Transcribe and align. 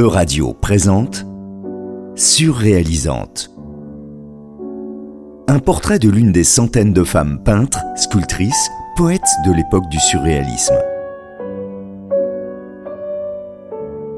E-Radio 0.00 0.54
présente 0.54 1.26
Surréalisante. 2.16 3.50
Un 5.46 5.58
portrait 5.58 5.98
de 5.98 6.08
l'une 6.08 6.32
des 6.32 6.42
centaines 6.42 6.94
de 6.94 7.04
femmes 7.04 7.42
peintres, 7.44 7.80
sculptrices, 7.96 8.70
poètes 8.96 9.20
de 9.44 9.52
l'époque 9.52 9.86
du 9.90 9.98
surréalisme. 9.98 10.78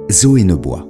Zoé 0.09 0.45
Nebois. 0.45 0.87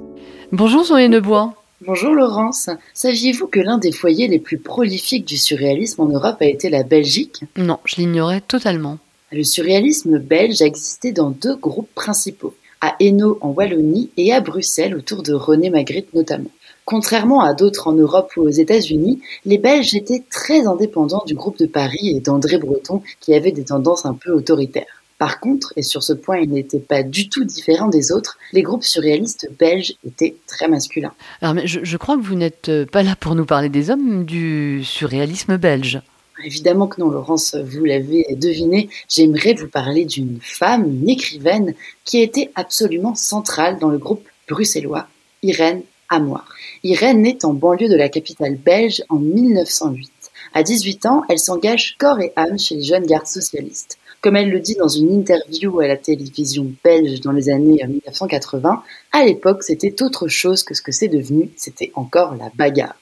Bonjour 0.51 0.83
Zoé 0.83 1.07
Nebois. 1.07 1.55
Bonjour 1.83 2.13
Laurence. 2.13 2.69
Saviez-vous 2.93 3.47
que 3.47 3.61
l'un 3.61 3.79
des 3.79 3.93
foyers 3.93 4.27
les 4.27 4.37
plus 4.37 4.59
prolifiques 4.59 5.25
du 5.25 5.37
surréalisme 5.37 6.03
en 6.03 6.09
Europe 6.09 6.37
a 6.39 6.45
été 6.45 6.69
la 6.69 6.83
Belgique? 6.83 7.41
Non, 7.57 7.79
je 7.85 7.95
l'ignorais 7.95 8.41
totalement. 8.41 8.99
Le 9.31 9.43
surréalisme 9.43 10.19
belge 10.19 10.61
a 10.61 10.65
existé 10.65 11.11
dans 11.11 11.31
deux 11.31 11.55
groupes 11.55 11.89
principaux, 11.95 12.53
à 12.83 12.97
Hainaut 12.99 13.37
en 13.39 13.51
Wallonie 13.51 14.09
et 14.17 14.33
à 14.33 14.41
Bruxelles 14.41 14.93
autour 14.93 15.23
de 15.23 15.31
René 15.31 15.69
Magritte 15.69 16.13
notamment. 16.13 16.49
Contrairement 16.83 17.39
à 17.39 17.53
d'autres 17.53 17.87
en 17.87 17.93
Europe 17.93 18.33
ou 18.35 18.41
aux 18.41 18.49
États-Unis, 18.49 19.21
les 19.45 19.57
Belges 19.57 19.95
étaient 19.95 20.21
très 20.29 20.67
indépendants 20.67 21.23
du 21.25 21.33
groupe 21.33 21.57
de 21.57 21.65
Paris 21.65 22.09
et 22.09 22.19
d'André 22.19 22.57
Breton 22.57 23.01
qui 23.21 23.33
avait 23.33 23.53
des 23.53 23.63
tendances 23.63 24.05
un 24.05 24.13
peu 24.13 24.33
autoritaires. 24.33 25.01
Par 25.17 25.39
contre, 25.39 25.71
et 25.77 25.81
sur 25.81 26.03
ce 26.03 26.11
point 26.11 26.39
il 26.39 26.49
n'était 26.49 26.81
pas 26.81 27.03
du 27.03 27.29
tout 27.29 27.45
différent 27.45 27.87
des 27.87 28.11
autres, 28.11 28.37
les 28.51 28.63
groupes 28.63 28.83
surréalistes 28.83 29.49
belges 29.57 29.93
étaient 30.05 30.35
très 30.45 30.67
masculins. 30.67 31.13
Alors, 31.41 31.55
je 31.65 31.97
crois 31.97 32.17
que 32.17 32.21
vous 32.21 32.35
n'êtes 32.35 32.69
pas 32.91 33.03
là 33.03 33.15
pour 33.17 33.33
nous 33.35 33.45
parler 33.45 33.69
des 33.69 33.91
hommes 33.91 34.25
du 34.25 34.83
surréalisme 34.83 35.55
belge. 35.55 36.01
Évidemment 36.43 36.87
que 36.87 36.99
non, 36.99 37.09
Laurence, 37.09 37.55
vous 37.55 37.85
l'avez 37.85 38.25
deviné, 38.35 38.89
j'aimerais 39.07 39.53
vous 39.53 39.67
parler 39.67 40.05
d'une 40.05 40.39
femme, 40.41 40.85
une 40.85 41.09
écrivaine, 41.09 41.73
qui 42.03 42.19
a 42.19 42.23
été 42.23 42.51
absolument 42.55 43.15
centrale 43.15 43.79
dans 43.79 43.89
le 43.89 43.97
groupe 43.97 44.27
bruxellois, 44.49 45.07
Irène 45.41 45.83
Amoir. 46.09 46.47
Irène 46.83 47.21
naît 47.21 47.45
en 47.45 47.53
banlieue 47.53 47.89
de 47.89 47.95
la 47.95 48.09
capitale 48.09 48.55
belge 48.55 49.03
en 49.09 49.15
1908. 49.15 50.11
À 50.53 50.63
18 50.63 51.05
ans, 51.05 51.23
elle 51.29 51.39
s'engage 51.39 51.95
corps 51.97 52.19
et 52.19 52.33
âme 52.35 52.59
chez 52.59 52.75
les 52.75 52.83
jeunes 52.83 53.05
gardes 53.05 53.25
socialistes. 53.25 53.97
Comme 54.21 54.35
elle 54.35 54.51
le 54.51 54.59
dit 54.59 54.75
dans 54.75 54.87
une 54.87 55.11
interview 55.11 55.79
à 55.81 55.87
la 55.87 55.97
télévision 55.97 56.71
belge 56.83 57.19
dans 57.21 57.31
les 57.31 57.49
années 57.49 57.83
1980, 57.85 58.81
à 59.11 59.25
l'époque 59.25 59.63
c'était 59.63 60.01
autre 60.01 60.27
chose 60.27 60.63
que 60.63 60.73
ce 60.73 60.81
que 60.81 60.93
c'est 60.93 61.09
devenu, 61.09 61.49
c'était 61.57 61.91
encore 61.95 62.35
la 62.35 62.49
bagarre. 62.55 62.95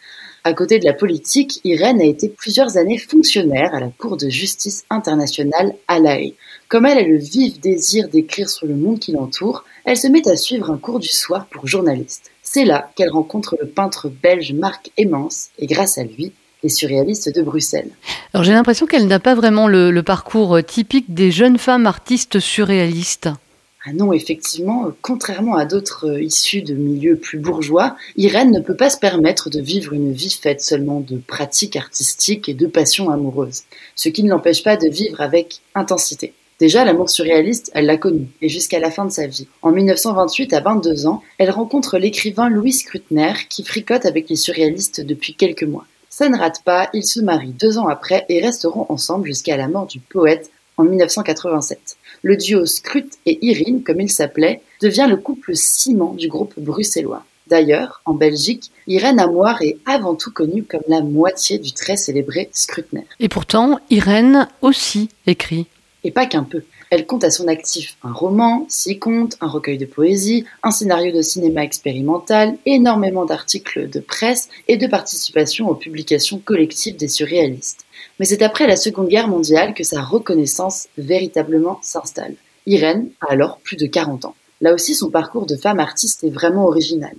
À 0.44 0.54
côté 0.54 0.80
de 0.80 0.86
la 0.86 0.94
politique, 0.94 1.62
Irène 1.64 2.02
a 2.02 2.06
été 2.06 2.28
plusieurs 2.28 2.76
années 2.76 2.98
fonctionnaire 2.98 3.76
à 3.76 3.80
la 3.80 3.90
Cour 3.90 4.18
de 4.18 4.28
justice 4.28 4.86
internationale 4.90 5.76
à 5.88 6.00
La 6.00 6.20
Haye. 6.20 6.34
Comme 6.68 6.88
elle 6.88 6.98
a 6.98 7.04
le 7.04 7.20
vif 7.20 7.60
désir 7.60 8.10
d'écrire 8.10 8.50
sur 8.50 8.66
le 8.66 8.74
monde 8.74 8.98
qui 8.98 9.12
l'entoure, 9.12 9.66
elle 9.86 9.98
se 9.98 10.08
met 10.08 10.28
à 10.28 10.36
suivre 10.36 10.72
un 10.72 10.80
cours 10.80 10.98
du 10.98 11.10
soir 11.10 11.46
pour 11.46 11.68
journaliste. 11.68 12.32
C'est 12.42 12.66
là 12.66 12.92
qu'elle 12.96 13.12
rencontre 13.12 13.56
le 13.62 13.68
peintre 13.68 14.10
belge 14.10 14.54
Marc 14.54 14.90
Emmans 15.00 15.30
et 15.60 15.68
grâce 15.68 16.00
à 16.00 16.04
lui, 16.04 16.32
les 16.64 16.70
surréalistes 16.70 17.36
de 17.36 17.44
Bruxelles. 17.44 17.92
Alors 18.34 18.44
j'ai 18.44 18.54
l'impression 18.54 18.88
qu'elle 18.88 19.06
n'a 19.06 19.20
pas 19.20 19.36
vraiment 19.36 19.68
le, 19.68 19.92
le 19.92 20.04
parcours 20.04 20.58
typique 20.66 21.14
des 21.14 21.30
jeunes 21.30 21.60
femmes 21.60 21.86
artistes 21.86 22.40
surréalistes. 22.40 23.30
Ah 23.84 23.94
non, 23.94 24.14
effectivement, 24.14 24.92
contrairement 25.02 25.56
à 25.56 25.66
d'autres 25.66 26.08
euh, 26.08 26.22
issus 26.22 26.62
de 26.62 26.76
milieux 26.76 27.16
plus 27.16 27.40
bourgeois, 27.40 27.96
Irène 28.16 28.52
ne 28.52 28.60
peut 28.60 28.76
pas 28.76 28.92
se 28.92 29.00
permettre 29.00 29.50
de 29.50 29.60
vivre 29.60 29.94
une 29.94 30.14
vie 30.14 30.38
faite 30.40 30.62
seulement 30.62 31.00
de 31.00 31.18
pratiques 31.18 31.76
artistiques 31.76 32.48
et 32.48 32.54
de 32.54 32.68
passions 32.68 33.10
amoureuses, 33.10 33.64
ce 33.96 34.10
qui 34.10 34.22
ne 34.22 34.30
l'empêche 34.30 34.64
pas 34.64 34.78
de 34.78 34.88
vivre 34.88 35.20
avec 35.20 35.62
intensité. 35.74 36.34
Déjà, 36.60 36.86
l'amour 36.86 37.10
surréaliste, 37.10 37.72
elle 37.74 37.88
l'a 37.88 37.98
connu, 37.98 38.28
et 38.44 38.50
jusqu'à 38.50 38.80
la 38.80 38.92
fin 38.92 39.04
de 39.04 39.10
sa 39.10 39.26
vie. 39.26 39.48
En 39.64 39.72
1928, 39.72 40.54
à 40.54 40.60
22 40.60 41.08
ans, 41.08 41.24
elle 41.40 41.50
rencontre 41.50 41.98
l'écrivain 41.98 42.50
Louis 42.50 42.74
Scrutner, 42.74 43.34
qui 43.50 43.64
fricote 43.64 44.06
avec 44.06 44.30
les 44.30 44.36
surréalistes 44.36 45.02
depuis 45.02 45.34
quelques 45.34 45.64
mois. 45.64 45.88
Ça 46.08 46.30
ne 46.30 46.38
rate 46.38 46.62
pas, 46.64 46.92
ils 46.94 47.08
se 47.08 47.20
marient 47.20 47.56
deux 47.60 47.80
ans 47.80 47.88
après 47.88 48.26
et 48.30 48.42
resteront 48.42 48.86
ensemble 48.90 49.26
jusqu'à 49.26 49.58
la 49.58 49.68
mort 49.68 49.88
du 49.88 50.00
poète 50.00 50.52
en 50.78 50.84
1987. 50.84 51.98
Le 52.24 52.38
duo 52.38 52.66
Scrut 52.66 53.10
et 53.26 53.40
Irine, 53.46 53.84
comme 53.84 54.02
il 54.02 54.10
s'appelait, 54.10 54.62
devient 54.82 55.08
le 55.10 55.18
couple 55.18 55.56
ciment 55.56 56.14
du 56.14 56.28
groupe 56.28 56.54
bruxellois. 56.58 57.24
D'ailleurs, 57.48 58.02
en 58.06 58.14
Belgique, 58.14 58.72
Irène 58.88 59.20
Amoir 59.20 59.62
est 59.62 59.78
avant 59.86 60.16
tout 60.16 60.32
connue 60.32 60.64
comme 60.64 60.82
la 60.88 61.02
moitié 61.02 61.58
du 61.58 61.74
très 61.74 61.98
célébré 61.98 62.50
Scrutner. 62.54 63.06
Et 63.20 63.28
pourtant, 63.28 63.80
Irène 63.90 64.48
aussi 64.62 65.10
écrit. 65.28 65.68
Et 66.04 66.12
pas 66.12 66.26
qu'un 66.26 66.44
peu. 66.44 66.64
Elle 66.90 67.06
compte 67.06 67.24
à 67.24 67.32
son 67.32 67.48
actif 67.48 67.96
un 68.04 68.12
roman, 68.12 68.66
six 68.68 69.00
contes, 69.00 69.38
un 69.40 69.48
recueil 69.48 69.78
de 69.78 69.86
poésie, 69.86 70.46
un 70.64 70.72
scénario 70.72 71.16
de 71.16 71.22
cinéma 71.22 71.64
expérimental, 71.64 72.58
énormément 72.66 73.26
d'articles 73.26 73.90
de 73.90 74.00
presse 74.00 74.50
et 74.68 74.78
de 74.78 74.88
participation 74.88 75.70
aux 75.70 75.76
publications 75.76 76.40
collectives 76.40 76.98
des 76.98 77.08
surréalistes. 77.08 77.86
Mais 78.20 78.26
c'est 78.26 78.42
après 78.42 78.68
la 78.68 78.76
Seconde 78.76 79.10
Guerre 79.10 79.28
mondiale 79.28 79.74
que 79.74 79.84
sa 79.84 80.02
reconnaissance 80.02 80.88
véritablement 80.98 81.80
s'installe. 81.84 82.36
Irène 82.66 83.10
a 83.22 83.32
alors 83.32 83.60
plus 83.60 83.78
de 83.78 83.86
40 83.86 84.26
ans. 84.26 84.36
Là 84.60 84.74
aussi, 84.74 84.94
son 84.96 85.10
parcours 85.10 85.46
de 85.46 85.56
femme 85.56 85.80
artiste 85.80 86.24
est 86.24 86.30
vraiment 86.30 86.66
original. 86.66 87.16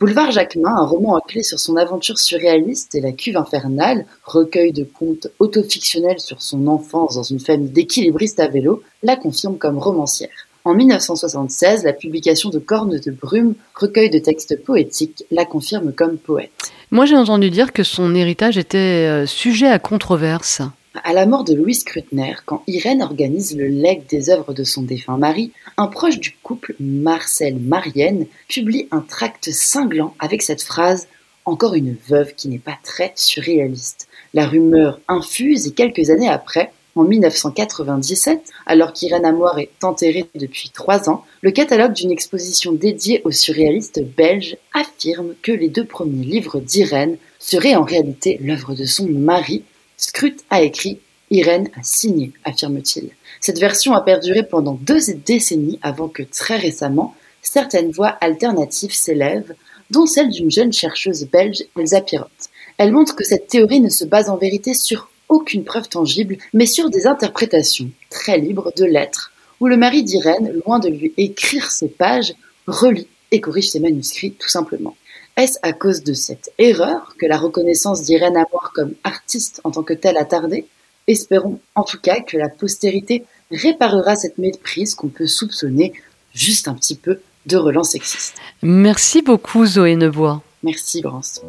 Boulevard 0.00 0.32
Jacquemin, 0.32 0.74
un 0.74 0.84
roman 0.84 1.16
à 1.16 1.20
clé 1.20 1.44
sur 1.44 1.60
son 1.60 1.76
aventure 1.76 2.18
surréaliste 2.18 2.96
et 2.96 3.00
la 3.00 3.12
cuve 3.12 3.36
infernale, 3.36 4.06
recueil 4.24 4.72
de 4.72 4.82
contes 4.82 5.28
autofictionnels 5.38 6.18
sur 6.18 6.42
son 6.42 6.66
enfance 6.66 7.14
dans 7.14 7.22
une 7.22 7.38
famille 7.38 7.70
d'équilibristes 7.70 8.40
à 8.40 8.48
vélo, 8.48 8.82
la 9.04 9.14
confirme 9.14 9.56
comme 9.56 9.78
romancière. 9.78 10.48
En 10.64 10.74
1976, 10.74 11.84
la 11.84 11.92
publication 11.92 12.50
de 12.50 12.58
Cornes 12.58 12.98
de 12.98 13.10
brume, 13.12 13.54
recueil 13.74 14.10
de 14.10 14.18
textes 14.18 14.64
poétiques, 14.64 15.24
la 15.30 15.44
confirme 15.44 15.92
comme 15.92 16.16
poète. 16.16 16.50
Moi 16.90 17.06
j'ai 17.06 17.16
entendu 17.16 17.50
dire 17.50 17.72
que 17.72 17.84
son 17.84 18.14
héritage 18.16 18.58
était 18.58 18.78
euh, 18.78 19.26
sujet 19.26 19.68
à 19.68 19.78
controverse. 19.78 20.62
À 21.02 21.12
la 21.12 21.26
mort 21.26 21.42
de 21.42 21.54
Louis 21.54 21.74
Scrutner, 21.74 22.34
quand 22.46 22.62
Irène 22.68 23.02
organise 23.02 23.56
le 23.56 23.66
legs 23.66 24.06
des 24.08 24.30
œuvres 24.30 24.54
de 24.54 24.62
son 24.62 24.82
défunt 24.82 25.16
mari, 25.16 25.50
un 25.76 25.88
proche 25.88 26.20
du 26.20 26.36
couple, 26.42 26.76
Marcel 26.78 27.56
Marienne, 27.56 28.26
publie 28.48 28.86
un 28.92 29.00
tract 29.00 29.50
cinglant 29.50 30.14
avec 30.20 30.40
cette 30.42 30.62
phrase 30.62 31.08
Encore 31.46 31.74
une 31.74 31.96
veuve 32.08 32.34
qui 32.36 32.48
n'est 32.48 32.60
pas 32.60 32.78
très 32.84 33.12
surréaliste. 33.16 34.06
La 34.34 34.46
rumeur 34.46 35.00
infuse 35.08 35.66
et 35.66 35.72
quelques 35.72 36.10
années 36.10 36.28
après, 36.28 36.70
en 36.94 37.02
1997, 37.02 38.50
alors 38.64 38.92
qu'Irène 38.92 39.24
Amoir 39.24 39.58
est 39.58 39.82
enterrée 39.82 40.26
depuis 40.36 40.70
trois 40.70 41.10
ans, 41.10 41.24
le 41.40 41.50
catalogue 41.50 41.92
d'une 41.92 42.12
exposition 42.12 42.72
dédiée 42.72 43.20
aux 43.24 43.32
surréalistes 43.32 44.00
belges 44.16 44.56
affirme 44.72 45.34
que 45.42 45.50
les 45.50 45.68
deux 45.68 45.84
premiers 45.84 46.24
livres 46.24 46.60
d'Irène 46.60 47.16
seraient 47.40 47.74
en 47.74 47.82
réalité 47.82 48.38
l'œuvre 48.40 48.74
de 48.74 48.84
son 48.84 49.08
mari. 49.08 49.64
Scrut 49.96 50.36
a 50.50 50.62
écrit, 50.62 50.98
Irène 51.30 51.68
a 51.76 51.82
signé, 51.82 52.32
affirme-t-il. 52.44 53.10
Cette 53.40 53.58
version 53.58 53.94
a 53.94 54.00
perduré 54.00 54.42
pendant 54.42 54.74
deux 54.74 55.00
décennies 55.24 55.78
avant 55.82 56.08
que 56.08 56.22
très 56.22 56.56
récemment, 56.56 57.14
certaines 57.42 57.90
voix 57.90 58.16
alternatives 58.20 58.94
s'élèvent, 58.94 59.54
dont 59.90 60.06
celle 60.06 60.30
d'une 60.30 60.50
jeune 60.50 60.72
chercheuse 60.72 61.26
belge, 61.30 61.64
Elsa 61.78 62.00
Pirotte. 62.00 62.50
Elle 62.78 62.92
montre 62.92 63.14
que 63.14 63.24
cette 63.24 63.48
théorie 63.48 63.80
ne 63.80 63.88
se 63.88 64.04
base 64.04 64.28
en 64.28 64.36
vérité 64.36 64.74
sur 64.74 65.10
aucune 65.28 65.64
preuve 65.64 65.88
tangible, 65.88 66.38
mais 66.52 66.66
sur 66.66 66.90
des 66.90 67.06
interprétations 67.06 67.90
très 68.10 68.38
libres 68.38 68.72
de 68.76 68.84
lettres, 68.84 69.32
où 69.60 69.66
le 69.66 69.76
mari 69.76 70.02
d'Irène, 70.02 70.60
loin 70.64 70.78
de 70.78 70.88
lui 70.88 71.12
écrire 71.16 71.70
ses 71.70 71.88
pages, 71.88 72.34
relit 72.66 73.08
et 73.30 73.40
corrige 73.40 73.70
ses 73.70 73.80
manuscrits 73.80 74.32
tout 74.32 74.48
simplement. 74.48 74.96
Est-ce 75.36 75.58
à 75.62 75.72
cause 75.72 76.04
de 76.04 76.12
cette 76.12 76.52
erreur 76.58 77.16
que 77.18 77.26
la 77.26 77.36
reconnaissance 77.36 78.02
d'Irène 78.02 78.36
Amoir 78.36 78.70
comme 78.74 78.94
artiste 79.02 79.60
en 79.64 79.70
tant 79.72 79.82
que 79.82 79.94
telle 79.94 80.16
a 80.16 80.24
tardé 80.24 80.66
Espérons 81.06 81.58
en 81.74 81.82
tout 81.82 81.98
cas 82.00 82.20
que 82.20 82.36
la 82.36 82.48
postérité 82.48 83.24
réparera 83.50 84.16
cette 84.16 84.38
méprise 84.38 84.94
qu'on 84.94 85.08
peut 85.08 85.26
soupçonner 85.26 85.92
juste 86.32 86.68
un 86.68 86.74
petit 86.74 86.94
peu 86.94 87.20
de 87.46 87.56
relance 87.56 87.90
sexiste. 87.90 88.36
Merci 88.62 89.22
beaucoup 89.22 89.66
Zoé 89.66 89.96
Nebois. 89.96 90.42
Merci 90.62 91.02
Brance. 91.02 91.42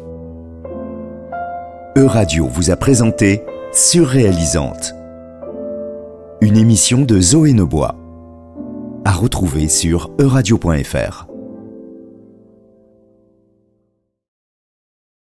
E-Radio 1.96 2.46
vous 2.46 2.70
a 2.70 2.76
présenté 2.76 3.42
Surréalisante. 3.72 4.94
Une 6.40 6.56
émission 6.56 7.02
de 7.02 7.20
Zoé 7.20 7.52
Nobois. 7.52 7.94
À 9.04 9.12
retrouver 9.12 9.68
sur 9.68 10.10
euradio.fr. 10.18 11.35